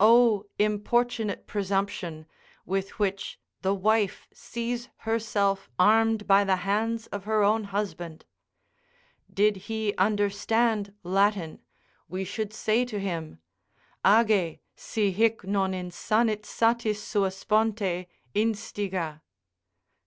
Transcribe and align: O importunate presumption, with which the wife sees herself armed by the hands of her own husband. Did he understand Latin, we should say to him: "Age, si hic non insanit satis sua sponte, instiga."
O 0.00 0.46
importunate 0.58 1.46
presumption, 1.46 2.24
with 2.64 2.98
which 2.98 3.38
the 3.60 3.74
wife 3.74 4.26
sees 4.32 4.88
herself 5.00 5.68
armed 5.78 6.26
by 6.26 6.42
the 6.42 6.56
hands 6.64 7.06
of 7.08 7.24
her 7.24 7.42
own 7.42 7.64
husband. 7.64 8.24
Did 9.30 9.56
he 9.68 9.94
understand 9.98 10.94
Latin, 11.02 11.60
we 12.08 12.24
should 12.24 12.54
say 12.54 12.86
to 12.86 12.98
him: 12.98 13.40
"Age, 14.02 14.58
si 14.74 15.10
hic 15.10 15.44
non 15.46 15.72
insanit 15.72 16.46
satis 16.46 17.02
sua 17.04 17.28
sponte, 17.30 18.06
instiga." 18.34 19.20